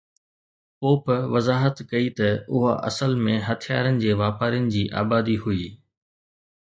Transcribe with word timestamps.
Pope 0.79 1.03
وضاحت 1.33 1.77
ڪئي 1.91 2.07
ته 2.17 2.27
اها 2.53 2.73
اصل 2.89 3.11
۾ 3.27 3.35
هٿيارن 3.47 3.95
جي 4.03 4.11
واپارين 4.21 4.65
جي 4.73 4.83
آبادي 5.03 5.37
هئي. 5.43 5.67